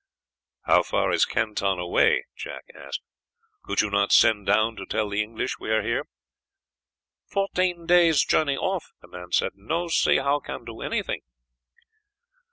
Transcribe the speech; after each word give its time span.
"How 0.65 0.81
far 0.81 1.11
is 1.11 1.25
Canton 1.25 1.77
away?" 1.77 2.25
Jack 2.35 2.63
asked. 2.73 3.01
"Could 3.63 3.81
you 3.81 3.91
not 3.91 4.11
send 4.11 4.47
down 4.47 4.75
to 4.77 4.85
tell 4.87 5.07
the 5.07 5.21
English 5.21 5.59
we 5.59 5.69
are 5.69 5.83
here?" 5.83 6.07
"Fourteen 7.27 7.85
days' 7.85 8.23
journey 8.25 8.57
off," 8.57 8.93
the 9.03 9.07
man 9.07 9.31
said; 9.31 9.51
"no 9.53 9.89
see 9.89 10.17
how 10.17 10.39
can 10.39 10.65
do 10.65 10.81
anything." 10.81 11.21